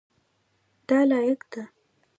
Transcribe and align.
دا 0.87 0.99
لاییک 1.09 1.41
ده. 1.51 1.63